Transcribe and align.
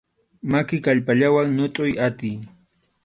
Maki 0.51 0.77
kallpallawan 0.85 1.47
ñutʼuy 1.57 1.93
atiy. 2.05 2.37